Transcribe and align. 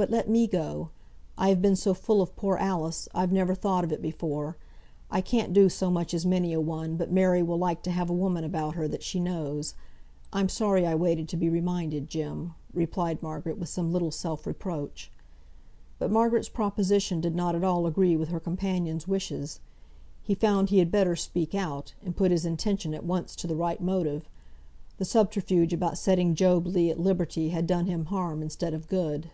But 0.00 0.10
let 0.10 0.30
me 0.30 0.46
go! 0.46 0.90
I 1.36 1.48
have 1.48 1.60
been 1.60 1.74
so 1.74 1.92
full 1.92 2.22
of 2.22 2.36
poor 2.36 2.56
Alice, 2.56 3.08
I've 3.16 3.32
never 3.32 3.52
thought 3.52 3.82
of 3.82 3.90
it 3.90 4.00
before; 4.00 4.56
I 5.10 5.20
can't 5.20 5.52
do 5.52 5.68
so 5.68 5.90
much 5.90 6.14
as 6.14 6.24
many 6.24 6.52
a 6.52 6.60
one, 6.60 6.94
but 6.94 7.10
Mary 7.10 7.42
will 7.42 7.58
like 7.58 7.82
to 7.82 7.90
have 7.90 8.08
a 8.08 8.12
woman 8.14 8.44
about 8.44 8.76
her 8.76 8.86
that 8.86 9.02
she 9.02 9.18
knows. 9.18 9.74
I'm 10.32 10.48
sorry 10.48 10.86
I 10.86 10.94
waited 10.94 11.28
to 11.30 11.36
be 11.36 11.48
reminded, 11.48 12.08
Jem." 12.08 12.54
replied 12.72 13.20
Margaret, 13.24 13.58
with 13.58 13.70
some 13.70 13.90
little 13.92 14.12
self 14.12 14.46
reproach. 14.46 15.10
But 15.98 16.12
Margaret's 16.12 16.48
proposition 16.48 17.20
did 17.20 17.34
not 17.34 17.56
at 17.56 17.64
all 17.64 17.84
agree 17.84 18.16
with 18.16 18.28
her 18.28 18.38
companion's 18.38 19.08
wishes. 19.08 19.58
He 20.22 20.36
found 20.36 20.70
he 20.70 20.78
had 20.78 20.92
better 20.92 21.16
speak 21.16 21.56
out, 21.56 21.94
and 22.04 22.14
put 22.14 22.30
his 22.30 22.46
intention 22.46 22.94
at 22.94 23.04
once 23.04 23.34
to 23.34 23.48
the 23.48 23.56
right 23.56 23.80
motive; 23.80 24.28
the 24.98 25.04
subterfuge 25.04 25.72
about 25.72 25.98
setting 25.98 26.36
Job 26.36 26.68
Legh 26.68 26.90
at 26.92 27.00
liberty 27.00 27.48
had 27.48 27.66
done 27.66 27.86
him 27.86 28.04
harm 28.04 28.42
instead 28.42 28.72
of 28.74 28.86
good. 28.86 29.32